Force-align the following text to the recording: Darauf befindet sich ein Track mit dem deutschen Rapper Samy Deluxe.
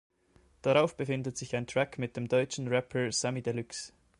Darauf 0.63 0.97
befindet 0.97 1.37
sich 1.37 1.55
ein 1.55 1.67
Track 1.67 1.99
mit 1.99 2.17
dem 2.17 2.27
deutschen 2.27 2.67
Rapper 2.67 3.11
Samy 3.11 3.43
Deluxe. 3.43 3.93